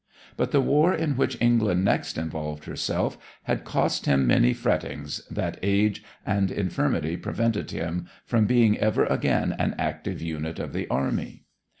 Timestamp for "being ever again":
8.47-9.55